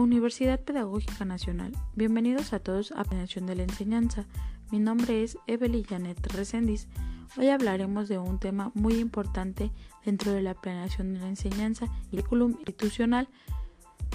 Universidad 0.00 0.58
Pedagógica 0.60 1.26
Nacional. 1.26 1.72
Bienvenidos 1.94 2.54
a 2.54 2.58
todos 2.58 2.90
a 2.92 3.04
Planeación 3.04 3.44
de 3.44 3.54
la 3.54 3.64
Enseñanza. 3.64 4.24
Mi 4.70 4.78
nombre 4.78 5.22
es 5.22 5.36
Evelyn 5.46 5.84
Janet 5.84 6.26
Resendiz. 6.32 6.88
Hoy 7.36 7.48
hablaremos 7.48 8.08
de 8.08 8.16
un 8.16 8.38
tema 8.38 8.72
muy 8.74 8.94
importante 8.94 9.70
dentro 10.04 10.32
de 10.32 10.40
la 10.40 10.54
planeación 10.54 11.12
de 11.12 11.20
la 11.20 11.28
enseñanza 11.28 11.86
y 12.10 12.16
el 12.16 12.22
currículum 12.22 12.56
institucional 12.60 13.28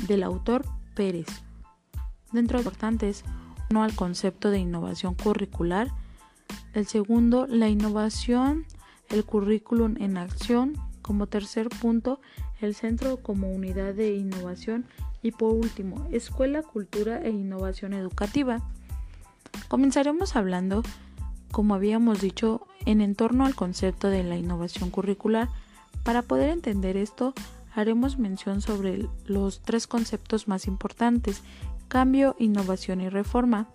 del 0.08 0.24
autor 0.24 0.66
Pérez. 0.96 1.28
Dentro 2.32 2.58
de 2.58 2.64
importantes, 2.64 3.24
uno 3.70 3.84
al 3.84 3.96
concepto 3.96 4.50
de 4.50 4.58
innovación 4.58 5.14
curricular, 5.14 5.90
el 6.74 6.88
segundo, 6.88 7.46
la 7.46 7.70
innovación, 7.70 8.66
el 9.10 9.24
currículum 9.24 9.96
en 10.00 10.18
acción, 10.18 10.74
como 11.04 11.28
tercer 11.28 11.70
punto, 11.70 12.20
el 12.62 12.76
centro 12.76 13.18
como 13.18 13.52
unidad 13.52 13.94
de 13.94 14.16
innovación 14.16 14.86
y 15.22 15.32
por 15.32 15.54
último, 15.54 16.08
escuela, 16.12 16.62
cultura 16.62 17.22
e 17.22 17.30
innovación 17.32 17.94
educativa. 17.94 18.62
Comenzaremos 19.68 20.36
hablando, 20.36 20.84
como 21.52 21.76
habíamos 21.76 22.22
dicho, 22.22 22.68
en 22.86 23.16
torno 23.16 23.46
al 23.46 23.56
concepto 23.56 24.10
de 24.10 24.24
la 24.24 24.38
innovación 24.38 24.90
curricular. 24.92 25.50
Para 26.04 26.22
poder 26.22 26.50
entender 26.50 26.98
esto, 26.98 27.34
haremos 27.74 28.20
mención 28.20 28.62
sobre 28.62 29.08
los 29.26 29.62
tres 29.62 29.88
conceptos 29.88 30.48
más 30.48 30.68
importantes, 30.68 31.42
cambio, 31.88 32.36
innovación 32.40 33.02
y 33.02 33.10
reforma. 33.10 33.68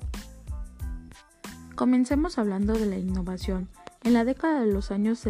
Comencemos 1.74 2.38
hablando 2.38 2.74
de 2.74 2.86
la 2.86 2.98
innovación. 2.98 3.68
En 4.02 4.12
la 4.12 4.24
década 4.24 4.60
de 4.60 4.72
los 4.72 4.90
años 4.90 5.26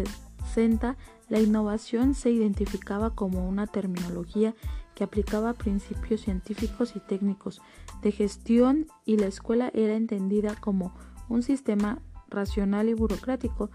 60, 0.53 0.97
la 1.31 1.41
innovación 1.41 2.15
se 2.15 2.31
identificaba 2.31 3.15
como 3.15 3.49
una 3.49 3.67
terminología 3.67 4.55
que 4.95 5.05
aplicaba 5.05 5.55
principios 5.55 6.23
científicos 6.23 6.95
y 6.97 7.01
técnicos 7.01 7.63
de 8.03 8.13
gestión 8.13 8.89
y 9.07 9.17
la 9.17 9.27
escuela 9.27 9.71
era 9.73 9.95
entendida 9.95 10.57
como 10.57 10.93
un 11.29 11.43
sistema 11.43 12.01
racional 12.29 12.89
y 12.89 12.95
burocrático. 12.95 13.71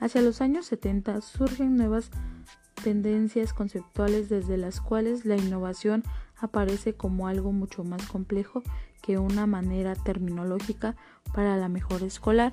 Hacia 0.00 0.20
los 0.20 0.40
años 0.40 0.66
70 0.66 1.20
surgen 1.22 1.76
nuevas 1.76 2.10
tendencias 2.82 3.52
conceptuales 3.54 4.28
desde 4.28 4.58
las 4.58 4.80
cuales 4.80 5.24
la 5.24 5.36
innovación 5.36 6.02
aparece 6.38 6.94
como 6.94 7.28
algo 7.28 7.52
mucho 7.52 7.84
más 7.84 8.06
complejo 8.06 8.62
que 9.00 9.18
una 9.18 9.46
manera 9.46 9.94
terminológica 9.94 10.96
para 11.32 11.56
la 11.56 11.68
mejora 11.68 12.04
escolar. 12.04 12.52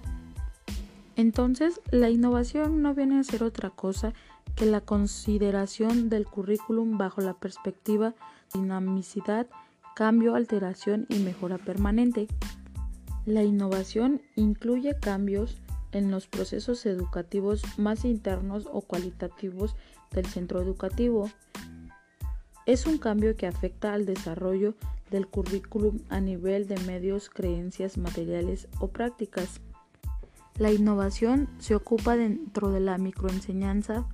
Entonces, 1.16 1.82
la 1.92 2.10
innovación 2.10 2.82
no 2.82 2.94
viene 2.96 3.20
a 3.20 3.24
ser 3.24 3.44
otra 3.44 3.70
cosa 3.72 4.14
que 4.56 4.66
la 4.66 4.82
consideración 4.82 6.10
del 6.10 6.26
currículum 6.26 6.98
bajo 6.98 7.22
la 7.22 7.34
perspectiva 7.34 8.14
dinamicidad, 8.54 9.48
cambio, 9.96 10.36
alteración 10.36 11.06
y 11.10 11.20
mejora 11.20 11.58
permanente. 11.58 12.28
La 13.26 13.44
innovación 13.44 14.22
incluye 14.36 15.00
cambios 15.00 15.58
en 15.92 16.12
los 16.12 16.28
procesos 16.28 16.86
educativos 16.86 17.64
más 17.78 18.06
internos 18.06 18.68
o 18.72 18.82
cualitativos 18.82 19.76
del 20.12 20.26
centro 20.26 20.62
educativo. 20.62 21.30
Es 22.66 22.86
un 22.86 22.98
cambio 22.98 23.36
que 23.36 23.48
afecta 23.48 23.94
al 23.94 24.06
desarrollo 24.06 24.76
del 25.12 25.28
currículum 25.28 26.00
a 26.10 26.20
nivel 26.20 26.68
de 26.68 26.80
medios, 26.82 27.30
creencias, 27.30 27.98
materiales 27.98 28.68
o 28.80 28.88
prácticas. 28.88 29.62
La 30.58 30.72
innovación 30.72 31.50
se 31.60 31.76
ocupa 31.76 32.16
dentro 32.16 32.70
de 32.72 32.80
la 32.80 32.98
microenseñanza 32.98 34.08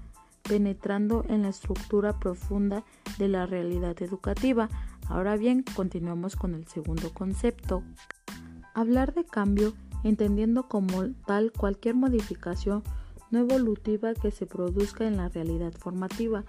penetrando 0.50 1.24
en 1.30 1.44
la 1.44 1.50
estructura 1.50 2.20
profunda 2.20 2.84
de 3.20 3.28
la 3.28 3.46
realidad 3.46 4.02
educativa. 4.02 4.68
Ahora 5.08 5.38
bien, 5.38 5.64
continuamos 5.76 6.36
con 6.36 6.56
el 6.56 6.68
segundo 6.68 7.14
concepto. 7.14 7.84
Hablar 8.74 9.14
de 9.14 9.26
cambio, 9.26 9.74
entendiendo 10.04 10.68
como 10.68 11.08
tal 11.28 11.52
cualquier 11.52 11.96
modificación 11.96 12.84
no 13.30 13.40
evolutiva 13.40 14.16
que 14.16 14.32
se 14.32 14.48
produzca 14.48 15.06
en 15.06 15.18
la 15.18 15.30
realidad 15.30 15.72
formativa, 15.74 16.46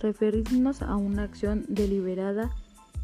referirnos 0.00 0.82
a 0.82 0.96
una 0.96 1.22
acción 1.22 1.64
deliberada 1.68 2.50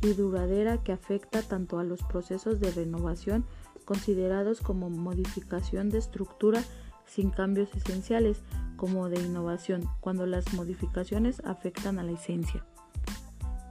y 0.03 0.15
duradera 0.15 0.83
que 0.83 0.93
afecta 0.93 1.43
tanto 1.43 1.79
a 1.79 1.85
los 1.85 2.03
procesos 2.03 2.59
de 2.59 2.73
renovación 2.73 3.45
considerados 3.85 4.61
como 4.61 4.91
modificación 4.91 5.91
de 5.91 5.99
estructura 5.99 6.65
sin 7.11 7.31
cambios 7.31 7.75
esenciales, 7.75 8.43
como 8.77 9.09
de 9.09 9.21
innovación, 9.21 9.83
cuando 10.01 10.27
las 10.27 10.55
modificaciones 10.55 11.43
afectan 11.45 11.99
a 11.99 12.03
la 12.03 12.13
esencia. 12.13 12.65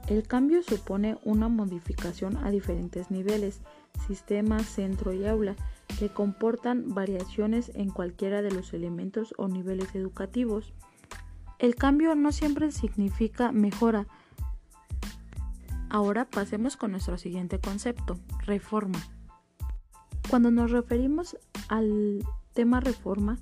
El 0.08 0.26
cambio 0.26 0.62
supone 0.62 1.18
una 1.24 1.48
modificación 1.48 2.36
a 2.38 2.50
diferentes 2.50 3.10
niveles, 3.10 3.60
sistema, 4.06 4.58
centro 4.60 5.12
y 5.12 5.26
aula, 5.26 5.56
que 5.98 6.08
comportan 6.08 6.94
variaciones 6.94 7.70
en 7.74 7.90
cualquiera 7.90 8.42
de 8.42 8.50
los 8.50 8.72
elementos 8.74 9.34
o 9.36 9.48
niveles 9.48 9.94
educativos. 9.94 10.72
El 11.58 11.74
cambio 11.74 12.14
no 12.14 12.32
siempre 12.32 12.72
significa 12.72 13.52
mejora. 13.52 14.06
Ahora 15.88 16.24
pasemos 16.24 16.76
con 16.76 16.92
nuestro 16.92 17.18
siguiente 17.18 17.58
concepto, 17.58 18.18
reforma. 18.46 18.98
Cuando 20.28 20.50
nos 20.50 20.70
referimos 20.70 21.36
al 21.70 22.24
tema 22.52 22.80
reforma, 22.80 23.38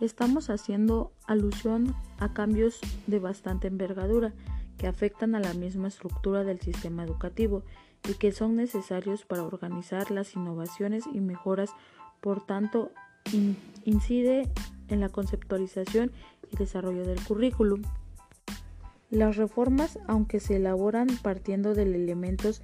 estamos 0.00 0.48
haciendo 0.48 1.12
alusión 1.26 1.94
a 2.18 2.32
cambios 2.32 2.80
de 3.06 3.18
bastante 3.18 3.68
envergadura 3.68 4.32
que 4.78 4.86
afectan 4.86 5.34
a 5.34 5.40
la 5.40 5.52
misma 5.52 5.88
estructura 5.88 6.42
del 6.42 6.58
sistema 6.60 7.04
educativo 7.04 7.62
y 8.08 8.14
que 8.14 8.32
son 8.32 8.56
necesarios 8.56 9.26
para 9.26 9.42
organizar 9.42 10.10
las 10.10 10.34
innovaciones 10.34 11.04
y 11.12 11.20
mejoras, 11.20 11.70
por 12.22 12.44
tanto, 12.44 12.92
incide 13.84 14.50
en 14.88 15.00
la 15.00 15.10
conceptualización 15.10 16.12
y 16.50 16.56
desarrollo 16.56 17.04
del 17.04 17.22
currículum. 17.22 17.82
Las 19.10 19.36
reformas, 19.36 20.00
aunque 20.08 20.40
se 20.40 20.56
elaboran 20.56 21.06
partiendo 21.22 21.74
de 21.74 21.82
elementos 21.82 22.60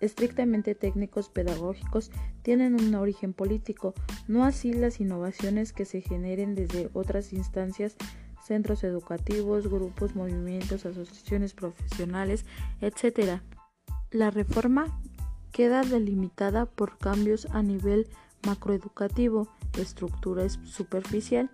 estrictamente 0.00 0.74
técnicos 0.74 1.28
pedagógicos, 1.28 2.10
tienen 2.42 2.74
un 2.74 2.92
origen 2.96 3.32
político, 3.32 3.94
no 4.26 4.44
así 4.44 4.72
las 4.72 5.00
innovaciones 5.00 5.72
que 5.72 5.84
se 5.84 6.00
generen 6.00 6.56
desde 6.56 6.90
otras 6.92 7.32
instancias, 7.32 7.96
centros 8.42 8.82
educativos, 8.82 9.68
grupos, 9.68 10.16
movimientos, 10.16 10.86
asociaciones 10.86 11.54
profesionales, 11.54 12.44
etc. 12.80 13.40
La 14.10 14.30
reforma 14.30 15.00
queda 15.52 15.82
delimitada 15.82 16.66
por 16.66 16.98
cambios 16.98 17.46
a 17.52 17.62
nivel 17.62 18.08
macroeducativo, 18.44 19.48
estructura 19.78 20.48
superficial. 20.48 21.48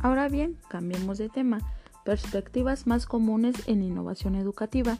Ahora 0.00 0.28
bien, 0.28 0.58
cambiemos 0.68 1.18
de 1.18 1.28
tema 1.28 1.60
perspectivas 2.04 2.86
más 2.86 3.06
comunes 3.06 3.68
en 3.68 3.82
innovación 3.82 4.34
educativa. 4.34 4.98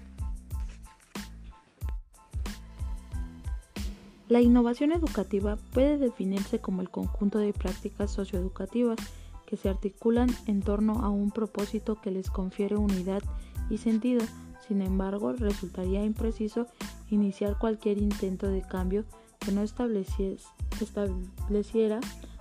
La 4.28 4.40
innovación 4.40 4.92
educativa 4.92 5.58
puede 5.72 5.98
definirse 5.98 6.58
como 6.58 6.80
el 6.80 6.88
conjunto 6.88 7.38
de 7.38 7.52
prácticas 7.52 8.10
socioeducativas 8.10 8.98
que 9.46 9.58
se 9.58 9.68
articulan 9.68 10.30
en 10.46 10.62
torno 10.62 11.04
a 11.04 11.10
un 11.10 11.30
propósito 11.30 12.00
que 12.00 12.10
les 12.10 12.30
confiere 12.30 12.76
unidad 12.76 13.22
y 13.68 13.76
sentido. 13.76 14.24
Sin 14.66 14.80
embargo, 14.80 15.34
resultaría 15.34 16.02
impreciso 16.04 16.66
iniciar 17.10 17.58
cualquier 17.58 17.98
intento 17.98 18.48
de 18.48 18.62
cambio 18.62 19.04
que 19.40 19.52
no 19.52 19.60
estableciera 19.60 20.40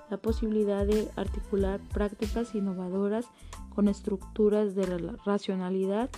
la 0.09 0.17
posibilidad 0.17 0.85
de 0.85 1.09
articular 1.15 1.81
prácticas 1.93 2.55
innovadoras 2.55 3.25
con 3.73 3.87
estructuras 3.87 4.75
de 4.75 4.85
racionalidad 5.25 6.09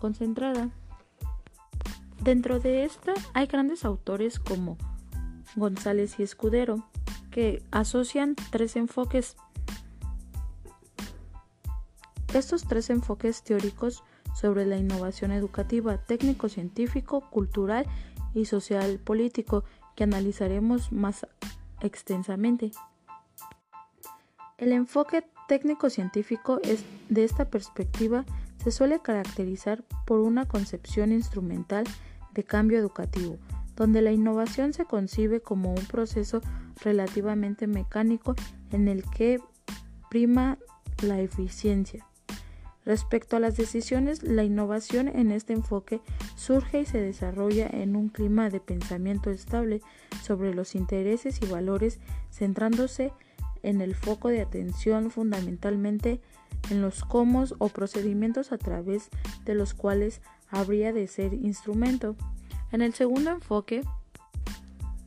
concentrada. 0.00 0.70
Dentro 2.22 2.60
de 2.60 2.84
esta 2.84 3.14
hay 3.34 3.46
grandes 3.46 3.84
autores 3.84 4.38
como 4.38 4.76
González 5.56 6.18
y 6.18 6.22
Escudero, 6.22 6.84
que 7.30 7.62
asocian 7.70 8.36
tres 8.50 8.76
enfoques. 8.76 9.36
Estos 12.32 12.64
tres 12.64 12.90
enfoques 12.90 13.42
teóricos 13.42 14.04
sobre 14.34 14.66
la 14.66 14.76
innovación 14.76 15.32
educativa, 15.32 15.98
técnico-científico, 15.98 17.20
cultural 17.30 17.86
y 18.34 18.46
social-político, 18.46 19.64
que 19.94 20.04
analizaremos 20.04 20.92
más 20.92 21.26
extensamente. 21.80 22.70
El 24.56 24.72
enfoque 24.72 25.24
técnico-científico 25.52 26.62
de 27.10 27.24
esta 27.24 27.50
perspectiva 27.50 28.24
se 28.64 28.70
suele 28.70 29.00
caracterizar 29.00 29.84
por 30.06 30.20
una 30.20 30.48
concepción 30.48 31.12
instrumental 31.12 31.84
de 32.32 32.42
cambio 32.42 32.78
educativo, 32.78 33.36
donde 33.76 34.00
la 34.00 34.12
innovación 34.12 34.72
se 34.72 34.86
concibe 34.86 35.42
como 35.42 35.68
un 35.68 35.84
proceso 35.84 36.40
relativamente 36.82 37.66
mecánico 37.66 38.34
en 38.70 38.88
el 38.88 39.04
que 39.10 39.40
prima 40.08 40.56
la 41.02 41.20
eficiencia. 41.20 42.06
Respecto 42.86 43.36
a 43.36 43.40
las 43.40 43.54
decisiones, 43.58 44.22
la 44.22 44.44
innovación 44.44 45.06
en 45.06 45.32
este 45.32 45.52
enfoque 45.52 46.00
surge 46.34 46.80
y 46.80 46.86
se 46.86 46.98
desarrolla 46.98 47.66
en 47.70 47.94
un 47.94 48.08
clima 48.08 48.48
de 48.48 48.60
pensamiento 48.60 49.30
estable 49.30 49.82
sobre 50.22 50.54
los 50.54 50.74
intereses 50.74 51.40
y 51.42 51.46
valores, 51.46 52.00
centrándose 52.30 53.04
en 53.04 53.31
el 53.62 53.94
foco 53.94 54.28
de 54.28 54.40
atención 54.40 55.10
fundamentalmente 55.10 56.20
en 56.70 56.82
los 56.82 57.04
cómo 57.04 57.44
o 57.58 57.68
procedimientos 57.68 58.52
a 58.52 58.58
través 58.58 59.08
de 59.44 59.54
los 59.54 59.74
cuales 59.74 60.20
habría 60.50 60.92
de 60.92 61.06
ser 61.06 61.34
instrumento. 61.34 62.16
En 62.70 62.82
el 62.82 62.94
segundo 62.94 63.30
enfoque, 63.30 63.82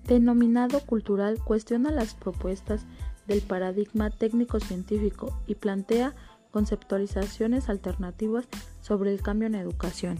denominado 0.05 0.79
cultural, 0.81 1.39
cuestiona 1.43 1.91
las 1.91 2.13
propuestas 2.13 2.85
del 3.27 3.41
paradigma 3.41 4.09
técnico-científico 4.09 5.37
y 5.47 5.55
plantea 5.55 6.13
conceptualizaciones 6.51 7.69
alternativas 7.69 8.47
sobre 8.81 9.11
el 9.11 9.21
cambio 9.21 9.47
en 9.47 9.55
educación. 9.55 10.19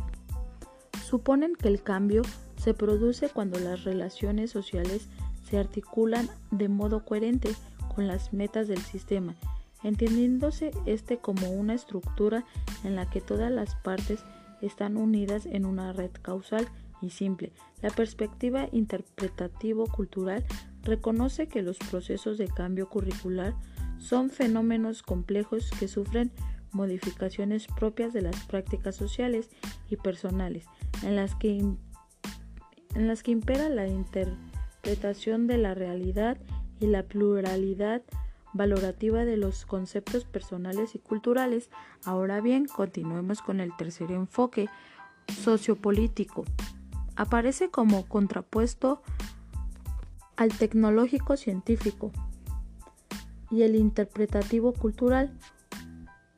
Suponen 1.04 1.56
que 1.56 1.68
el 1.68 1.84
cambio 1.84 2.24
se 2.58 2.74
produce 2.74 3.30
cuando 3.30 3.60
las 3.60 3.84
relaciones 3.84 4.52
sociales 4.52 5.08
se 5.48 5.58
articulan 5.60 6.28
de 6.52 6.68
modo 6.68 7.06
coherente 7.06 7.56
con 7.96 8.08
las 8.08 8.34
metas 8.34 8.68
del 8.68 8.82
sistema, 8.82 9.36
entendiéndose 9.84 10.72
este 10.86 11.18
como 11.18 11.50
una 11.50 11.74
estructura 11.74 12.46
en 12.84 12.96
la 12.96 13.10
que 13.10 13.22
todas 13.22 13.52
las 13.52 13.76
partes 13.76 14.24
están 14.62 14.98
unidas 14.98 15.46
en 15.46 15.66
una 15.66 15.94
red 15.94 16.12
causal 16.22 16.68
y 17.02 17.10
simple. 17.10 17.52
La 17.82 17.90
perspectiva 17.90 18.68
interpretativo-cultural 18.72 20.44
reconoce 20.84 21.48
que 21.48 21.62
los 21.62 21.78
procesos 21.78 22.38
de 22.38 22.48
cambio 22.48 22.90
curricular 22.90 23.56
son 23.98 24.30
fenómenos 24.30 25.04
complejos 25.04 25.72
que 25.80 25.88
sufren 25.88 26.32
modificaciones 26.72 27.68
propias 27.68 28.14
de 28.14 28.22
las 28.22 28.36
prácticas 28.46 28.96
sociales 28.96 29.50
y 29.90 29.96
personales, 29.96 30.66
en 31.04 31.16
las 31.16 31.34
que, 31.36 31.58
en 31.58 33.08
las 33.08 33.24
que 33.24 33.32
impera 33.32 33.70
la 33.70 33.88
interpretación 33.88 35.48
de 35.48 35.58
la 35.58 35.74
realidad 35.74 36.38
y 36.80 36.88
la 36.88 37.04
pluralidad 37.04 38.02
valorativa 38.54 39.26
de 39.26 39.38
los 39.38 39.66
conceptos 39.66 40.26
personales 40.26 40.96
y 40.96 41.00
culturales. 41.00 41.70
Ahora 42.06 42.42
bien, 42.42 42.66
continuemos 42.66 43.42
con 43.42 43.60
el 43.60 43.76
tercer 43.76 44.12
enfoque 44.12 44.70
sociopolítico. 45.28 46.46
Aparece 47.16 47.70
como 47.70 48.06
contrapuesto 48.08 49.02
al 50.38 50.50
tecnológico 50.58 51.38
científico, 51.38 52.12
y 53.52 53.64
el 53.64 53.76
interpretativo 53.76 54.74
cultural. 54.74 55.38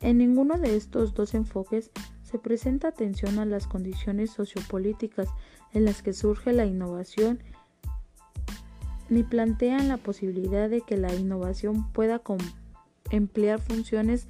En 0.00 0.18
ninguno 0.18 0.58
de 0.58 0.76
estos 0.76 1.14
dos 1.14 1.34
enfoques 1.34 1.90
se 2.22 2.38
presenta 2.38 2.88
atención 2.88 3.38
a 3.38 3.46
las 3.46 3.66
condiciones 3.66 4.30
sociopolíticas 4.30 5.28
en 5.72 5.84
las 5.84 6.02
que 6.02 6.12
surge 6.12 6.52
la 6.52 6.66
innovación, 6.66 7.42
ni 9.08 9.22
plantean 9.22 9.88
la 9.88 9.96
posibilidad 9.96 10.68
de 10.68 10.80
que 10.82 10.96
la 10.96 11.14
innovación 11.14 11.90
pueda 11.92 12.20
emplear 13.10 13.60
funciones 13.60 14.28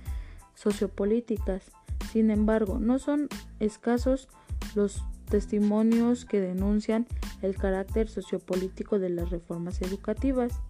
sociopolíticas. 0.54 1.70
Sin 2.12 2.30
embargo, 2.30 2.78
no 2.78 2.98
son 2.98 3.28
escasos 3.60 4.28
los 4.74 5.02
testimonios 5.28 6.24
que 6.24 6.40
denuncian 6.40 7.06
el 7.42 7.56
carácter 7.56 8.08
sociopolítico 8.08 8.98
de 8.98 9.10
las 9.10 9.30
reformas 9.30 9.82
educativas. 9.82 10.60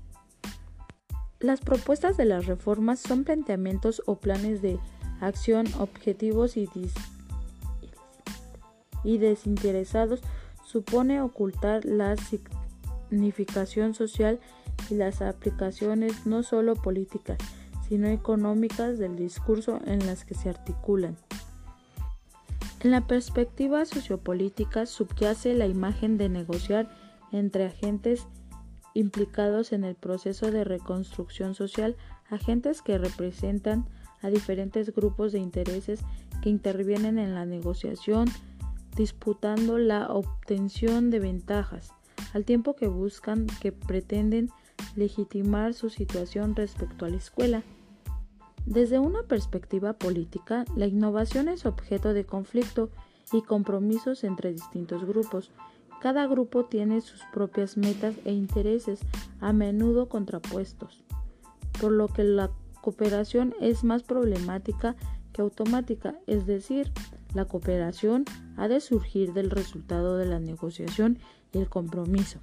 Las 1.40 1.60
propuestas 1.60 2.16
de 2.16 2.24
las 2.24 2.46
reformas 2.46 2.98
son 2.98 3.24
planteamientos 3.24 4.02
o 4.06 4.16
planes 4.16 4.60
de 4.60 4.78
acción 5.20 5.66
objetivos 5.78 6.56
y, 6.56 6.68
desinteresados. 9.18 10.20
Supone 10.64 11.22
ocultar 11.22 11.84
la 11.84 12.16
significación 13.08 13.94
social 13.94 14.40
y 14.90 14.94
las 14.94 15.22
aplicaciones 15.22 16.26
no 16.26 16.42
solo 16.42 16.74
políticas, 16.74 17.38
sino 17.88 18.08
económicas 18.08 18.98
del 18.98 19.16
discurso 19.16 19.80
en 19.86 20.06
las 20.06 20.24
que 20.24 20.34
se 20.34 20.50
articulan. 20.50 21.16
En 22.80 22.92
la 22.92 23.06
perspectiva 23.06 23.84
sociopolítica 23.86 24.86
subyace 24.86 25.54
la 25.54 25.66
imagen 25.66 26.16
de 26.16 26.28
negociar 26.28 26.88
entre 27.32 27.66
agentes 27.66 28.26
implicados 28.94 29.72
en 29.72 29.84
el 29.84 29.94
proceso 29.94 30.50
de 30.50 30.64
reconstrucción 30.64 31.54
social, 31.54 31.96
agentes 32.30 32.82
que 32.82 32.98
representan 32.98 33.86
a 34.22 34.30
diferentes 34.30 34.94
grupos 34.94 35.32
de 35.32 35.38
intereses 35.38 36.00
que 36.42 36.50
intervienen 36.50 37.18
en 37.18 37.34
la 37.34 37.46
negociación, 37.46 38.28
disputando 38.96 39.78
la 39.78 40.08
obtención 40.08 41.10
de 41.10 41.20
ventajas, 41.20 41.92
al 42.34 42.44
tiempo 42.44 42.76
que 42.76 42.88
buscan 42.88 43.46
que 43.60 43.72
pretenden 43.72 44.50
legitimar 44.96 45.74
su 45.74 45.90
situación 45.90 46.54
respecto 46.54 47.04
a 47.04 47.08
la 47.08 47.16
escuela. 47.16 47.62
Desde 48.66 48.98
una 48.98 49.22
perspectiva 49.22 49.94
política, 49.94 50.64
la 50.76 50.86
innovación 50.86 51.48
es 51.48 51.66
objeto 51.66 52.12
de 52.12 52.24
conflicto 52.24 52.90
y 53.32 53.42
compromisos 53.42 54.24
entre 54.24 54.52
distintos 54.52 55.04
grupos, 55.04 55.50
cada 56.00 56.28
grupo 56.28 56.64
tiene 56.64 57.00
sus 57.00 57.22
propias 57.32 57.76
metas 57.76 58.14
e 58.24 58.32
intereses, 58.32 59.00
a 59.40 59.52
menudo 59.52 60.08
contrapuestos, 60.08 61.02
por 61.80 61.90
lo 61.90 62.06
que 62.06 62.22
la 62.22 62.50
cooperación 62.80 63.54
es 63.60 63.82
más 63.82 64.04
problemática 64.04 64.94
que 65.32 65.42
automática, 65.42 66.14
es 66.26 66.46
decir, 66.46 66.92
la 67.34 67.44
cooperación 67.44 68.24
ha 68.56 68.68
de 68.68 68.80
surgir 68.80 69.32
del 69.32 69.50
resultado 69.50 70.16
de 70.16 70.26
la 70.26 70.40
negociación 70.40 71.18
y 71.52 71.58
el 71.58 71.68
compromiso. 71.68 72.40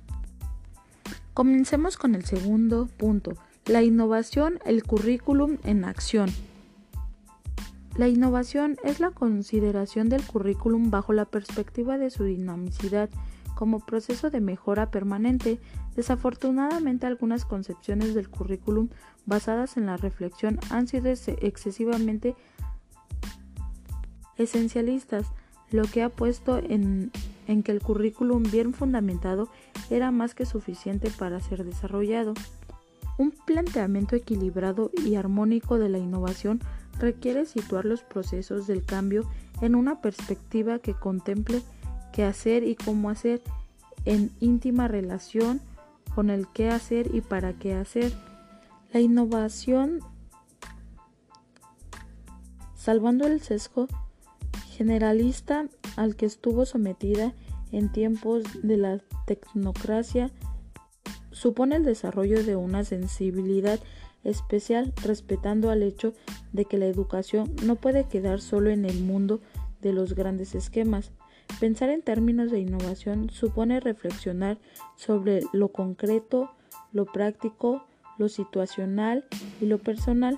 Comencemos 1.33 1.97
con 1.97 2.15
el 2.15 2.25
segundo 2.25 2.87
punto, 2.87 3.33
la 3.65 3.83
innovación, 3.83 4.59
el 4.65 4.83
currículum 4.83 5.57
en 5.63 5.83
acción. 5.83 6.29
La 7.97 8.07
innovación 8.07 8.77
es 8.83 8.99
la 8.99 9.11
consideración 9.11 10.09
del 10.09 10.25
currículum 10.25 10.91
bajo 10.91 11.13
la 11.13 11.25
perspectiva 11.25 11.97
de 11.97 12.09
su 12.09 12.25
dinamicidad 12.25 13.09
como 13.55 13.79
proceso 13.79 14.29
de 14.29 14.41
mejora 14.41 14.91
permanente. 14.91 15.59
Desafortunadamente 15.95 17.07
algunas 17.07 17.45
concepciones 17.45 18.13
del 18.13 18.29
currículum 18.29 18.89
basadas 19.25 19.77
en 19.77 19.85
la 19.85 19.97
reflexión 19.97 20.59
han 20.69 20.87
sido 20.87 21.09
excesivamente 21.09 22.35
esencialistas, 24.37 25.27
lo 25.71 25.83
que 25.83 26.03
ha 26.03 26.09
puesto 26.09 26.57
en, 26.57 27.11
en 27.47 27.63
que 27.63 27.71
el 27.71 27.81
currículum 27.81 28.43
bien 28.43 28.73
fundamentado 28.73 29.49
era 29.89 30.11
más 30.11 30.35
que 30.35 30.45
suficiente 30.45 31.09
para 31.09 31.39
ser 31.39 31.63
desarrollado. 31.63 32.33
Un 33.17 33.31
planteamiento 33.31 34.15
equilibrado 34.15 34.91
y 35.05 35.15
armónico 35.15 35.77
de 35.77 35.89
la 35.89 35.97
innovación 35.97 36.59
requiere 36.99 37.45
situar 37.45 37.85
los 37.85 38.03
procesos 38.03 38.67
del 38.67 38.83
cambio 38.83 39.29
en 39.61 39.75
una 39.75 40.01
perspectiva 40.01 40.79
que 40.79 40.93
contemple 40.93 41.61
qué 42.11 42.23
hacer 42.23 42.63
y 42.63 42.75
cómo 42.75 43.09
hacer 43.09 43.41
en 44.05 44.31
íntima 44.39 44.87
relación 44.87 45.61
con 46.13 46.29
el 46.29 46.47
qué 46.47 46.69
hacer 46.69 47.13
y 47.13 47.21
para 47.21 47.53
qué 47.53 47.73
hacer. 47.73 48.13
La 48.93 49.01
innovación, 49.01 49.99
salvando 52.75 53.27
el 53.27 53.41
sesgo 53.41 53.87
generalista 54.75 55.67
al 55.95 56.15
que 56.15 56.25
estuvo 56.25 56.65
sometida 56.65 57.33
en 57.71 57.91
tiempos 57.91 58.43
de 58.61 58.77
la 58.77 59.01
tecnocracia, 59.25 60.31
supone 61.31 61.75
el 61.77 61.83
desarrollo 61.83 62.43
de 62.43 62.55
una 62.55 62.83
sensibilidad 62.83 63.79
especial 64.23 64.93
respetando 65.03 65.69
al 65.69 65.83
hecho 65.83 66.13
de 66.53 66.65
que 66.65 66.77
la 66.77 66.85
educación 66.85 67.53
no 67.63 67.75
puede 67.75 68.05
quedar 68.05 68.41
solo 68.41 68.69
en 68.69 68.85
el 68.85 69.01
mundo 69.01 69.41
de 69.81 69.93
los 69.93 70.15
grandes 70.15 70.55
esquemas, 70.55 71.11
Pensar 71.59 71.89
en 71.89 72.01
términos 72.01 72.51
de 72.51 72.59
innovación 72.59 73.29
supone 73.29 73.79
reflexionar 73.79 74.57
sobre 74.95 75.41
lo 75.53 75.69
concreto, 75.69 76.51
lo 76.91 77.05
práctico, 77.05 77.85
lo 78.17 78.27
situacional 78.27 79.25
y 79.61 79.65
lo 79.65 79.77
personal. 79.77 80.37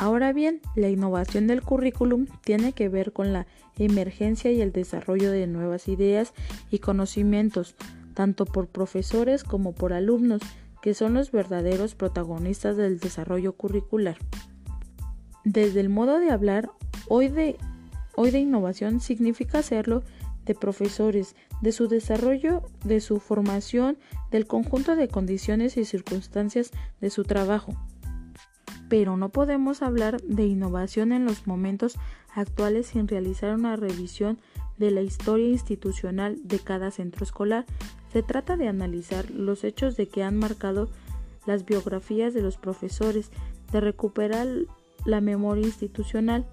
Ahora 0.00 0.32
bien, 0.32 0.62
la 0.76 0.88
innovación 0.88 1.46
del 1.46 1.60
currículum 1.60 2.24
tiene 2.42 2.72
que 2.72 2.88
ver 2.88 3.12
con 3.12 3.34
la 3.34 3.46
emergencia 3.78 4.50
y 4.50 4.62
el 4.62 4.72
desarrollo 4.72 5.30
de 5.30 5.46
nuevas 5.46 5.88
ideas 5.88 6.32
y 6.70 6.78
conocimientos, 6.78 7.76
tanto 8.14 8.46
por 8.46 8.66
profesores 8.68 9.44
como 9.44 9.74
por 9.74 9.92
alumnos, 9.92 10.40
que 10.80 10.94
son 10.94 11.12
los 11.12 11.32
verdaderos 11.32 11.94
protagonistas 11.94 12.78
del 12.78 12.98
desarrollo 12.98 13.52
curricular. 13.52 14.16
Desde 15.44 15.80
el 15.80 15.90
modo 15.90 16.18
de 16.18 16.30
hablar, 16.30 16.70
hoy 17.06 17.28
de 17.28 17.58
hoy 18.16 18.30
de 18.30 18.38
innovación 18.38 19.00
significa 19.00 19.58
hacerlo 19.58 20.02
de 20.46 20.54
profesores, 20.54 21.36
de 21.60 21.72
su 21.72 21.88
desarrollo, 21.88 22.62
de 22.86 23.02
su 23.02 23.20
formación, 23.20 23.98
del 24.30 24.46
conjunto 24.46 24.96
de 24.96 25.08
condiciones 25.08 25.76
y 25.76 25.84
circunstancias 25.84 26.70
de 27.02 27.10
su 27.10 27.24
trabajo. 27.24 27.74
Pero 28.90 29.16
no 29.16 29.28
podemos 29.28 29.82
hablar 29.82 30.20
de 30.22 30.46
innovación 30.46 31.12
en 31.12 31.24
los 31.24 31.46
momentos 31.46 31.96
actuales 32.34 32.88
sin 32.88 33.06
realizar 33.06 33.54
una 33.54 33.76
revisión 33.76 34.40
de 34.78 34.90
la 34.90 35.00
historia 35.00 35.48
institucional 35.48 36.40
de 36.42 36.58
cada 36.58 36.90
centro 36.90 37.22
escolar. 37.22 37.66
Se 38.12 38.24
trata 38.24 38.56
de 38.56 38.66
analizar 38.66 39.30
los 39.30 39.62
hechos 39.62 39.96
de 39.96 40.08
que 40.08 40.24
han 40.24 40.36
marcado 40.36 40.90
las 41.46 41.64
biografías 41.64 42.34
de 42.34 42.42
los 42.42 42.56
profesores, 42.56 43.30
de 43.70 43.80
recuperar 43.80 44.48
la 45.04 45.20
memoria 45.20 45.66
institucional 45.66 46.44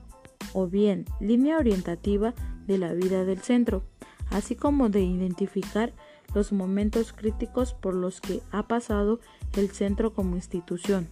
o 0.54 0.68
bien 0.68 1.06
línea 1.20 1.58
orientativa 1.58 2.36
de 2.68 2.78
la 2.78 2.94
vida 2.94 3.26
del 3.26 3.40
centro, 3.40 3.82
así 4.30 4.56
como 4.56 4.90
de 4.90 5.02
identificar 5.02 5.92
los 6.36 6.52
momentos 6.52 7.14
críticos 7.14 7.74
por 7.74 7.96
los 7.96 8.22
que 8.22 8.42
ha 8.52 8.68
pasado 8.68 9.20
el 9.54 9.72
centro 9.72 10.14
como 10.14 10.36
institución. 10.36 11.08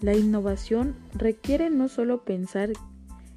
La 0.00 0.14
innovación 0.14 0.94
requiere 1.14 1.70
no 1.70 1.88
solo 1.88 2.22
pensar 2.22 2.70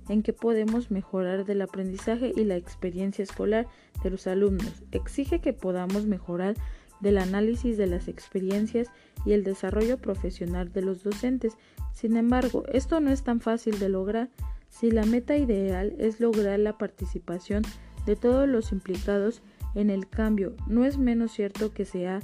en 0.10 0.24
qué 0.24 0.34
podemos 0.34 0.92
mejorar 0.92 1.46
del 1.46 1.62
aprendizaje 1.62 2.34
y 2.36 2.44
la 2.44 2.58
experiencia 2.58 3.24
escolar 3.24 3.68
de 4.04 4.10
los 4.10 4.28
alumnos, 4.28 4.84
exige 4.92 5.39
que 5.39 5.54
podamos 5.54 6.06
mejorar 6.06 6.56
del 7.00 7.18
análisis 7.18 7.78
de 7.78 7.88
las 7.88 8.08
experiencias 8.08 8.89
y 9.25 9.34
el 9.34 9.44
desarrollo 9.44 9.98
profesional 9.98 10.72
de 10.74 10.82
los 10.82 11.04
docentes. 11.04 11.54
Sin 11.94 12.18
embargo, 12.18 12.63
esto 12.74 13.00
no 13.00 13.12
es 13.12 13.24
tan 13.24 13.39
fácil 13.39 13.80
de 13.80 13.89
lograr 13.89 14.30
si 14.70 14.92
la 14.92 15.06
meta 15.06 15.38
ideal 15.38 15.96
es 15.98 16.20
lograr 16.20 16.60
la 16.60 16.78
participación 16.78 17.63
de 18.06 18.16
todos 18.16 18.48
los 18.48 18.72
implicados 18.72 19.42
en 19.75 19.89
el 19.89 20.10
cambio. 20.10 20.56
No 20.68 20.86
es 20.86 20.98
menos 20.98 21.32
cierto 21.32 21.72
que 21.72 21.86
se 21.86 22.08
ha 22.08 22.20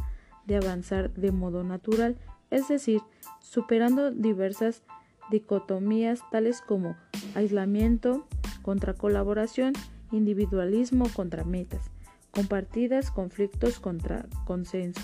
de 0.46 0.58
avanzar 0.58 1.14
de 1.14 1.32
modo 1.32 1.64
natural, 1.64 2.18
es 2.52 2.68
decir, 2.68 3.02
superando 3.40 4.12
diversas 4.12 4.84
dicotomías 5.30 6.20
tales 6.32 6.62
como 6.62 6.96
aislamiento 7.36 8.28
contra 8.62 8.94
colaboración, 8.94 9.74
individualismo 10.12 11.10
contra 11.14 11.44
metas, 11.44 11.92
compartidas, 12.32 13.12
conflictos 13.12 13.80
contra 13.80 14.26
consenso. 14.46 15.02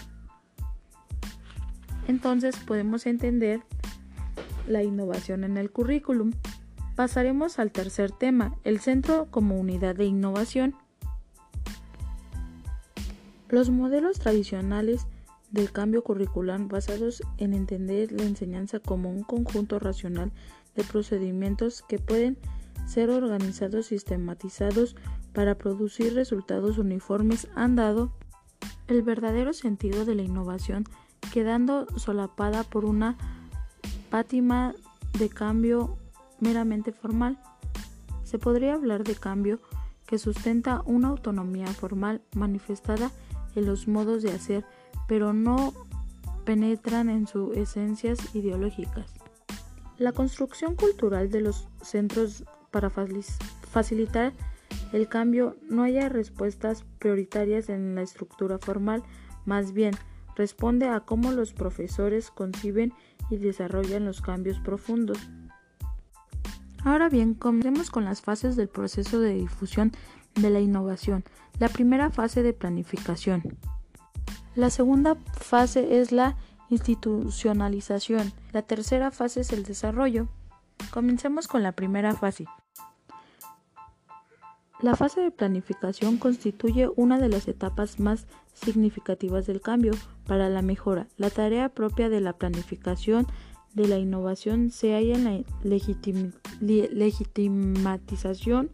Entonces 2.08 2.58
podemos 2.58 3.06
entender 3.06 3.62
la 4.68 4.84
innovación 4.84 5.44
en 5.44 5.58
el 5.58 5.72
currículum. 5.72 6.32
Pasaremos 6.96 7.60
al 7.60 7.72
tercer 7.72 8.12
tema, 8.12 8.56
el 8.64 8.80
centro 8.80 9.28
como 9.32 9.60
unidad 9.60 9.96
de 9.96 10.06
innovación. 10.06 10.76
Los 13.50 13.70
modelos 13.70 14.20
tradicionales 14.20 15.08
del 15.52 15.72
cambio 15.72 16.04
curricular 16.04 16.60
basados 16.68 17.22
en 17.38 17.54
entender 17.54 18.12
la 18.12 18.24
enseñanza 18.24 18.80
como 18.80 19.10
un 19.10 19.24
conjunto 19.24 19.80
racional 19.80 20.32
de 20.76 20.84
procedimientos 20.84 21.84
que 21.88 22.00
pueden 22.00 22.38
ser 22.88 23.10
organizados 23.10 23.88
sistematizados 23.88 24.96
para 25.34 25.58
producir 25.58 26.14
resultados 26.14 26.78
uniformes 26.78 27.48
han 27.56 27.76
dado 27.76 28.12
el 28.88 29.02
verdadero 29.04 29.54
sentido 29.54 30.06
de 30.06 30.16
la 30.16 30.24
innovación 30.24 30.86
quedando 31.34 31.88
solapada 31.98 32.64
por 32.64 32.86
una 32.86 33.18
pátima 34.10 34.76
de 35.18 35.30
cambio 35.30 35.98
meramente 36.40 36.92
formal. 36.92 37.40
Se 38.24 38.40
podría 38.40 38.74
hablar 38.74 39.04
de 39.04 39.16
cambio 39.16 39.60
que 40.06 40.18
sustenta 40.18 40.82
una 40.86 41.10
autonomía 41.10 41.68
formal 41.68 42.22
manifestada 42.36 43.12
en 43.56 43.66
los 43.66 43.88
modos 43.88 44.24
de 44.24 44.32
hacer 44.32 44.66
pero 45.08 45.34
no 45.34 45.74
penetran 46.46 47.10
en 47.10 47.28
sus 47.28 47.56
esencias 47.56 48.36
ideológicas. 48.36 49.14
La 49.98 50.12
construcción 50.12 50.76
cultural 50.76 51.30
de 51.30 51.42
los 51.42 51.68
centros 51.82 52.44
para 52.72 52.90
facilitar 52.90 54.34
el 54.94 55.08
cambio 55.08 55.56
no 55.70 55.84
haya 55.84 56.10
respuestas 56.10 56.86
prioritarias 57.00 57.70
en 57.70 57.96
la 57.96 58.02
estructura 58.02 58.58
formal, 58.58 59.04
más 59.46 59.74
bien 59.74 59.94
responde 60.36 60.88
a 60.88 61.02
cómo 61.02 61.32
los 61.32 61.54
profesores 61.54 62.32
conciben 62.32 62.94
y 63.30 63.38
desarrollan 63.38 64.06
los 64.06 64.22
cambios 64.22 64.60
profundos. 64.60 65.18
Ahora 66.84 67.10
bien, 67.10 67.36
comencemos 67.36 67.92
con 67.92 68.06
las 68.06 68.22
fases 68.22 68.56
del 68.56 68.68
proceso 68.68 69.20
de 69.20 69.34
difusión 69.34 69.92
de 70.36 70.50
la 70.50 70.60
innovación. 70.60 71.24
La 71.60 71.70
primera 71.70 72.10
fase 72.10 72.42
de 72.42 72.54
planificación. 72.54 73.44
La 74.56 74.70
segunda 74.70 75.16
fase 75.34 76.02
es 76.02 76.12
la 76.12 76.36
institucionalización. 76.70 78.34
La 78.52 78.62
tercera 78.62 79.10
fase 79.12 79.40
es 79.42 79.54
el 79.54 79.64
desarrollo. 79.64 80.28
Comencemos 80.92 81.48
con 81.48 81.64
la 81.64 81.72
primera 81.72 82.14
fase. 82.16 82.46
La 84.82 84.96
fase 84.96 85.22
de 85.22 85.32
planificación 85.32 86.18
constituye 86.18 86.90
una 86.96 87.18
de 87.18 87.30
las 87.30 87.48
etapas 87.48 88.00
más 88.00 88.26
significativas 88.54 89.46
del 89.46 89.62
cambio 89.62 89.94
para 90.26 90.50
la 90.50 90.62
mejora. 90.62 91.08
La 91.18 91.30
tarea 91.30 91.70
propia 91.70 92.10
de 92.10 92.20
la 92.20 92.34
planificación 92.34 93.28
de 93.74 93.88
la 93.88 94.00
innovación 94.00 94.70
se 94.70 94.94
halla 94.96 95.16
en 95.16 95.24
la 95.24 95.44
legitimatización, 96.92 98.72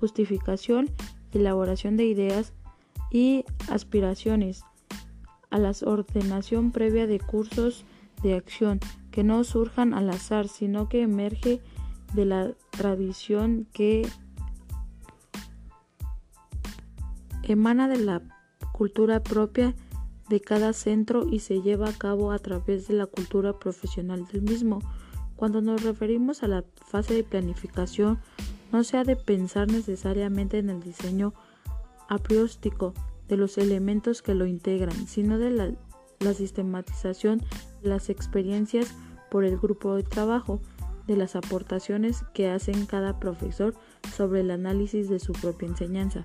justificación, 0.00 0.90
elaboración 1.32 1.96
de 1.96 2.06
ideas 2.06 2.52
y 3.12 3.44
aspiraciones 3.68 4.64
a 5.54 5.58
la 5.58 5.70
ordenación 5.86 6.72
previa 6.72 7.06
de 7.06 7.20
cursos 7.20 7.84
de 8.24 8.34
acción 8.34 8.80
que 9.12 9.22
no 9.22 9.44
surjan 9.44 9.94
al 9.94 10.10
azar, 10.10 10.48
sino 10.48 10.88
que 10.88 11.02
emerge 11.02 11.60
de 12.12 12.24
la 12.24 12.50
tradición 12.72 13.68
que 13.72 14.04
emana 17.44 17.86
de 17.86 17.98
la 17.98 18.20
cultura 18.72 19.22
propia 19.22 19.76
de 20.28 20.40
cada 20.40 20.72
centro 20.72 21.24
y 21.28 21.38
se 21.38 21.62
lleva 21.62 21.88
a 21.88 21.96
cabo 21.96 22.32
a 22.32 22.40
través 22.40 22.88
de 22.88 22.94
la 22.94 23.06
cultura 23.06 23.56
profesional 23.56 24.26
del 24.26 24.42
mismo. 24.42 24.80
Cuando 25.36 25.62
nos 25.62 25.84
referimos 25.84 26.42
a 26.42 26.48
la 26.48 26.64
fase 26.84 27.14
de 27.14 27.22
planificación, 27.22 28.18
no 28.72 28.82
se 28.82 28.96
ha 28.96 29.04
de 29.04 29.14
pensar 29.14 29.68
necesariamente 29.70 30.58
en 30.58 30.70
el 30.70 30.82
diseño 30.82 31.32
aprióstico, 32.08 32.92
de 33.28 33.36
los 33.36 33.58
elementos 33.58 34.22
que 34.22 34.34
lo 34.34 34.46
integran, 34.46 35.06
sino 35.06 35.38
de 35.38 35.50
la, 35.50 35.72
sistematización 36.34 37.42
de 37.82 37.88
las 37.88 38.08
experiencias 38.08 38.94
por 39.30 39.44
el 39.44 39.58
grupo 39.58 39.94
de 39.94 40.02
trabajo, 40.02 40.60
de 41.06 41.16
las 41.16 41.36
aportaciones 41.36 42.24
que 42.32 42.48
hacen 42.48 42.86
cada 42.86 43.20
profesor 43.20 43.74
sobre 44.14 44.40
el 44.40 44.50
análisis 44.50 45.08
de 45.10 45.18
su 45.18 45.32
propia 45.32 45.68
enseñanza. 45.68 46.24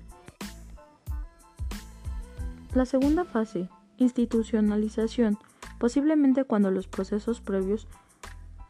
La 2.74 2.86
segunda 2.86 3.24
fase, 3.24 3.68
institucionalización, 3.98 5.38
posiblemente 5.78 6.44
cuando 6.44 6.70
los 6.70 6.86
procesos 6.86 7.40
previos 7.40 7.88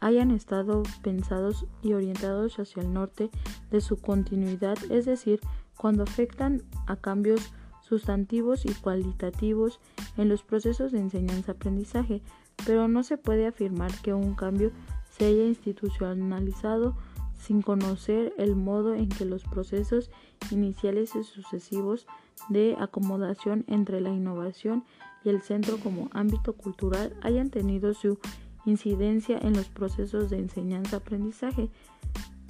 hayan 0.01 0.31
estado 0.31 0.83
pensados 1.03 1.67
y 1.81 1.93
orientados 1.93 2.59
hacia 2.59 2.81
el 2.81 2.91
norte 2.91 3.29
de 3.69 3.79
su 3.79 3.97
continuidad, 3.97 4.77
es 4.89 5.05
decir, 5.05 5.39
cuando 5.77 6.03
afectan 6.03 6.63
a 6.87 6.95
cambios 6.95 7.53
sustantivos 7.91 8.65
y 8.65 8.73
cualitativos 8.73 9.81
en 10.15 10.29
los 10.29 10.43
procesos 10.43 10.93
de 10.93 10.99
enseñanza-aprendizaje, 10.99 12.21
pero 12.65 12.87
no 12.87 13.03
se 13.03 13.17
puede 13.17 13.45
afirmar 13.45 13.91
que 14.01 14.13
un 14.13 14.33
cambio 14.33 14.71
se 15.09 15.25
haya 15.25 15.43
institucionalizado 15.43 16.95
sin 17.37 17.61
conocer 17.61 18.33
el 18.37 18.55
modo 18.55 18.95
en 18.95 19.09
que 19.09 19.25
los 19.25 19.43
procesos 19.43 20.09
iniciales 20.51 21.17
y 21.17 21.23
sucesivos 21.25 22.07
de 22.47 22.77
acomodación 22.79 23.65
entre 23.67 23.99
la 23.99 24.11
innovación 24.11 24.85
y 25.25 25.29
el 25.29 25.41
centro 25.41 25.77
como 25.77 26.09
ámbito 26.13 26.53
cultural 26.53 27.13
hayan 27.21 27.49
tenido 27.49 27.93
su 27.93 28.19
incidencia 28.65 29.37
en 29.37 29.51
los 29.51 29.67
procesos 29.67 30.29
de 30.29 30.37
enseñanza-aprendizaje, 30.37 31.69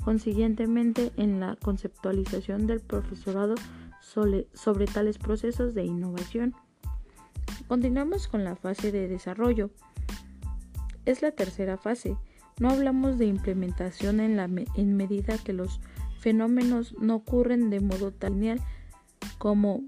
consiguientemente 0.05 1.11
en 1.17 1.39
la 1.39 1.55
conceptualización 1.55 2.67
del 2.67 2.79
profesorado 2.79 3.55
sobre, 4.01 4.85
tales 4.85 5.17
procesos 5.17 5.73
de 5.73 5.85
innovación. 5.85 6.53
Continuamos 7.67 8.27
con 8.27 8.43
la 8.43 8.55
fase 8.55 8.91
de 8.91 9.07
desarrollo. 9.07 9.69
Es 11.05 11.21
la 11.21 11.31
tercera 11.31 11.77
fase. 11.77 12.17
No 12.59 12.69
hablamos 12.69 13.17
de 13.17 13.25
implementación 13.25 14.19
en, 14.19 14.35
la 14.35 14.49
en 14.75 14.97
medida 14.97 15.37
que 15.37 15.53
los 15.53 15.79
fenómenos 16.19 16.93
no 16.99 17.15
ocurren 17.15 17.69
de 17.69 17.79
modo 17.79 18.11
tan 18.11 18.33
lineal 18.33 18.61
como 19.37 19.83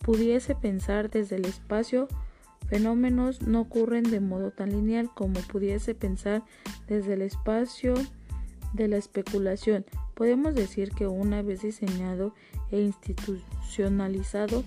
pudiese 0.00 0.54
pensar 0.54 1.10
desde 1.10 1.36
el 1.36 1.46
espacio. 1.46 2.08
Fenómenos 2.68 3.42
no 3.42 3.60
ocurren 3.60 4.04
de 4.04 4.20
modo 4.20 4.50
tan 4.50 4.70
lineal 4.70 5.10
como 5.14 5.40
pudiese 5.40 5.94
pensar 5.94 6.44
desde 6.86 7.14
el 7.14 7.22
espacio 7.22 7.94
de 8.72 8.88
la 8.88 8.96
especulación. 8.96 9.84
Podemos 10.14 10.54
decir 10.54 10.90
que 10.92 11.06
una 11.06 11.42
vez 11.42 11.62
diseñado 11.62 12.34
e 12.70 12.80
institucionalizado, 12.80 14.64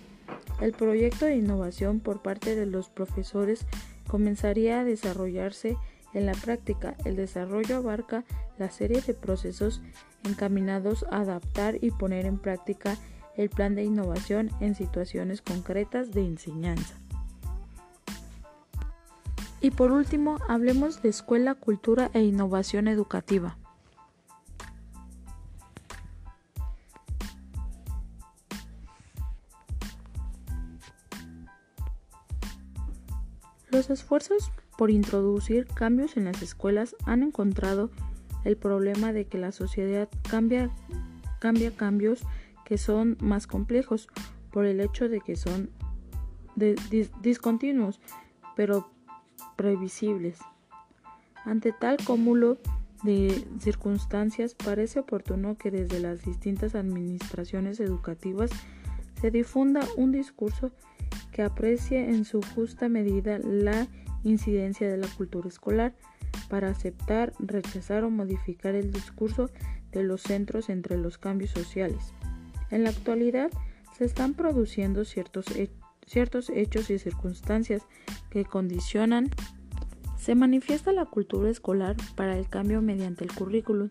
el 0.61 0.71
proyecto 0.71 1.25
de 1.25 1.35
innovación 1.35 1.99
por 1.99 2.21
parte 2.21 2.55
de 2.55 2.65
los 2.65 2.89
profesores 2.89 3.65
comenzaría 4.07 4.79
a 4.79 4.83
desarrollarse 4.83 5.77
En 6.13 6.25
la 6.25 6.31
práctica, 6.31 6.95
el 7.03 7.17
desarrollo 7.17 7.75
abarca 7.75 8.23
la 8.57 8.71
serie 8.71 9.01
de 9.01 9.13
procesos 9.13 9.81
encaminados 10.23 11.05
a 11.11 11.19
adaptar 11.19 11.77
y 11.83 11.91
poner 11.91 12.25
en 12.25 12.37
práctica 12.37 12.97
el 13.35 13.49
plan 13.49 13.75
de 13.75 13.83
innovación 13.83 14.49
en 14.61 14.75
situaciones 14.75 15.41
concretas 15.41 16.11
de 16.11 16.21
enseñanza. 16.21 16.95
Y 19.59 19.71
por 19.71 19.91
último, 19.91 20.37
hablemos 20.47 21.01
de 21.01 21.09
escuela, 21.09 21.55
cultura 21.55 22.09
e 22.13 22.21
innovación 22.21 22.87
educativa. 22.87 23.57
Los 33.75 33.89
esfuerzos 33.89 34.53
por 34.77 34.89
introducir 34.89 35.67
cambios 35.67 36.15
en 36.15 36.23
las 36.23 36.41
escuelas 36.41 36.95
han 37.03 37.23
encontrado 37.23 37.91
el 38.45 38.55
problema 38.55 39.11
de 39.11 39.25
que 39.25 39.37
la 39.37 39.51
sociedad 39.51 40.07
cambia, 40.29 40.71
cambios 41.41 42.21
que 42.63 42.77
son 42.77 43.17
más 43.19 43.47
complejos 43.47 44.07
por 44.49 44.65
el 44.65 44.79
hecho 44.79 45.09
de 45.09 45.19
que 45.19 45.35
son 45.35 45.71
discontinuos, 47.21 47.99
pero 48.55 48.89
previsibles. 49.57 50.39
Ante 51.43 51.73
tal 51.73 51.97
cúmulo 51.97 52.57
de 53.03 53.45
circunstancias, 53.59 54.55
parece 54.55 55.01
oportuno 55.01 55.57
que 55.57 55.69
desde 55.69 55.99
las 55.99 56.23
distintas 56.23 56.75
administraciones 56.75 57.81
educativas 57.81 58.51
se 59.19 59.31
difunda 59.31 59.81
un 59.97 60.13
discurso 60.13 60.71
que 61.35 61.43
aprecie 61.43 62.11
en 62.11 62.23
su 62.23 62.39
justa 62.41 62.87
medida 62.87 63.39
la 63.39 63.87
incidencia 64.23 64.89
de 64.89 64.95
la 64.95 65.07
cultura 65.17 65.49
escolar 65.49 65.93
para 66.47 66.69
aceptar, 66.69 67.33
rechazar 67.39 68.05
o 68.05 68.09
modificar 68.09 68.73
el 68.73 68.89
discurso 68.89 69.49
de 69.91 70.03
los 70.03 70.21
centros 70.21 70.69
entre 70.69 70.97
los 70.97 71.17
cambios 71.17 71.51
sociales. 71.51 72.13
En 72.71 72.85
la 72.85 72.91
actualidad 72.91 73.51
se 73.97 74.05
están 74.05 74.33
produciendo 74.33 75.03
ciertos, 75.03 75.47
ciertos 76.05 76.49
hechos 76.51 76.89
y 76.89 76.99
circunstancias 76.99 77.81
que 78.29 78.45
condicionan 78.45 79.29
se 80.17 80.35
manifiesta 80.35 80.93
la 80.93 81.03
cultura 81.03 81.49
escolar 81.49 81.97
para 82.15 82.37
el 82.37 82.47
cambio 82.47 82.81
mediante 82.81 83.25
el 83.25 83.33
currículum, 83.33 83.89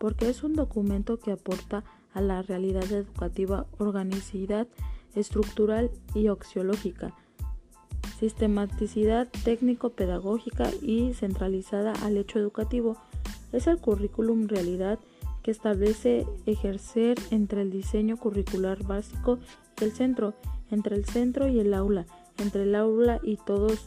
porque 0.00 0.30
es 0.30 0.42
un 0.42 0.54
documento 0.54 1.18
que 1.18 1.32
aporta 1.32 1.84
a 2.14 2.22
la 2.22 2.40
realidad 2.40 2.90
educativa 2.90 3.66
organicidad 3.76 4.66
estructural 5.16 5.90
y 6.14 6.28
axiológica, 6.28 7.14
sistematicidad 8.20 9.28
técnico-pedagógica 9.44 10.70
y 10.80 11.14
centralizada 11.14 11.92
al 12.04 12.16
hecho 12.16 12.38
educativo. 12.38 12.96
Es 13.52 13.66
el 13.66 13.78
currículum 13.78 14.46
realidad 14.46 14.98
que 15.42 15.50
establece 15.50 16.26
ejercer 16.46 17.18
entre 17.30 17.62
el 17.62 17.70
diseño 17.70 18.16
curricular 18.16 18.82
básico 18.84 19.38
y 19.80 19.84
el 19.84 19.92
centro, 19.92 20.34
entre 20.70 20.96
el 20.96 21.04
centro 21.04 21.48
y 21.48 21.60
el 21.60 21.74
aula, 21.74 22.06
entre 22.38 22.64
el 22.64 22.74
aula 22.74 23.20
y 23.22 23.36
todos 23.36 23.86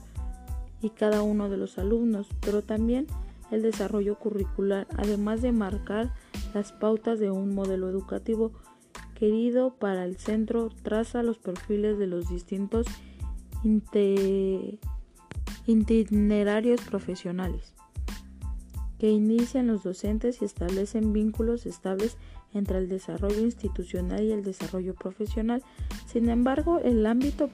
y 0.82 0.92
cada 0.92 1.22
uno 1.22 1.50
de 1.50 1.58
los 1.58 1.78
alumnos, 1.78 2.28
pero 2.40 2.62
también 2.62 3.08
el 3.52 3.62
desarrollo 3.62 4.16
curricular, 4.16 4.88
además 4.98 5.42
de 5.42 5.52
marcar 5.52 6.14
las 6.54 6.72
pautas 6.72 7.20
de 7.20 7.32
un 7.32 7.54
modelo 7.54 7.90
educativo 7.90 8.52
querido 9.20 9.76
para 9.76 10.06
el 10.06 10.18
centro, 10.18 10.70
traza 10.82 11.24
los 11.24 11.38
perfiles 11.38 12.00
de 12.00 12.08
los 12.08 12.30
distintos 12.30 12.88
itinerarios 15.66 16.82
profesionales 16.82 17.74
que 19.00 19.10
inician 19.10 19.68
los 19.68 19.84
docentes 19.84 20.42
y 20.42 20.46
establecen 20.46 21.14
vínculos 21.14 21.66
estables 21.66 22.18
entre 22.54 22.80
el 22.80 22.90
desarrollo 22.90 23.40
institucional 23.40 24.24
y 24.24 24.32
el 24.32 24.44
desarrollo 24.44 24.94
profesional. 24.94 25.64
Sin 26.06 26.30
embargo, 26.30 26.80
el 26.80 27.06
ámbito 27.06 27.50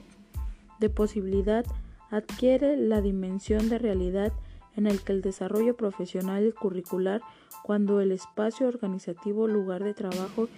de 0.80 0.90
posibilidad 0.90 1.64
adquiere 2.10 2.76
la 2.76 3.00
dimensión 3.00 3.68
de 3.68 3.78
realidad 3.78 4.32
en 4.76 4.86
el 4.86 5.00
que 5.02 5.12
el 5.12 5.22
desarrollo 5.22 5.76
profesional 5.76 6.46
y 6.46 6.52
curricular, 6.52 7.22
cuando 7.62 8.00
el 8.00 8.12
espacio 8.12 8.68
organizativo, 8.68 9.46
lugar 9.46 9.82
de 9.82 9.94
trabajo 9.94 10.48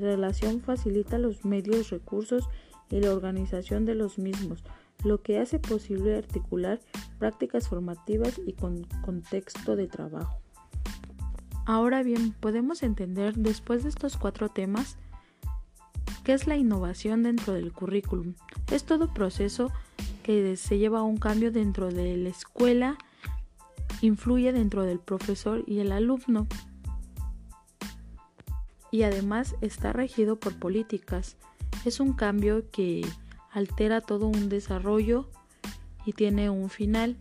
relación 0.00 0.60
facilita 0.60 1.18
los 1.18 1.44
medios, 1.44 1.90
recursos 1.90 2.48
y 2.90 3.00
la 3.00 3.12
organización 3.12 3.84
de 3.84 3.94
los 3.94 4.18
mismos, 4.18 4.64
lo 5.04 5.22
que 5.22 5.38
hace 5.38 5.58
posible 5.58 6.16
articular 6.16 6.80
prácticas 7.18 7.68
formativas 7.68 8.40
y 8.44 8.52
con 8.52 8.84
contexto 9.04 9.76
de 9.76 9.88
trabajo. 9.88 10.40
Ahora 11.66 12.02
bien, 12.02 12.32
podemos 12.38 12.82
entender 12.82 13.34
después 13.34 13.82
de 13.82 13.88
estos 13.88 14.16
cuatro 14.16 14.48
temas 14.48 14.96
qué 16.22 16.32
es 16.32 16.46
la 16.46 16.56
innovación 16.56 17.24
dentro 17.24 17.54
del 17.54 17.72
currículum. 17.72 18.34
Es 18.70 18.84
todo 18.84 19.12
proceso 19.12 19.72
que 20.22 20.56
se 20.56 20.78
lleva 20.78 21.00
a 21.00 21.04
un 21.04 21.16
cambio 21.16 21.50
dentro 21.50 21.90
de 21.92 22.16
la 22.16 22.28
escuela, 22.28 22.98
influye 24.00 24.52
dentro 24.52 24.82
del 24.82 24.98
profesor 25.00 25.64
y 25.66 25.80
el 25.80 25.92
alumno. 25.92 26.46
Y 28.96 29.02
además 29.02 29.56
está 29.60 29.92
regido 29.92 30.36
por 30.36 30.58
políticas. 30.58 31.36
Es 31.84 32.00
un 32.00 32.14
cambio 32.14 32.70
que 32.70 33.06
altera 33.50 34.00
todo 34.00 34.26
un 34.26 34.48
desarrollo 34.48 35.28
y 36.06 36.14
tiene 36.14 36.48
un 36.48 36.70
final, 36.70 37.18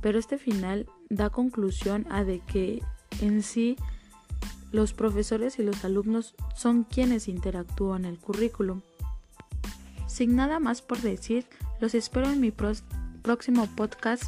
pero 0.00 0.18
este 0.18 0.36
final 0.36 0.88
da 1.10 1.30
conclusión 1.30 2.08
a 2.10 2.24
de 2.24 2.40
que 2.40 2.82
en 3.20 3.44
sí 3.44 3.76
los 4.72 4.94
profesores 4.94 5.60
y 5.60 5.62
los 5.62 5.84
alumnos 5.84 6.34
son 6.56 6.82
quienes 6.82 7.28
interactúan 7.28 8.04
el 8.04 8.18
currículum. 8.18 8.80
Sin 10.08 10.34
nada 10.34 10.58
más 10.58 10.82
por 10.82 11.00
decir, 11.02 11.46
los 11.80 11.94
espero 11.94 12.32
en 12.32 12.40
mi 12.40 12.50
próximo 12.50 13.68
podcast. 13.76 14.24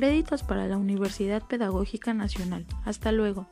Créditos 0.00 0.42
para 0.42 0.66
la 0.66 0.78
Universidad 0.78 1.42
Pedagógica 1.46 2.14
Nacional. 2.14 2.64
Hasta 2.86 3.12
luego. 3.12 3.46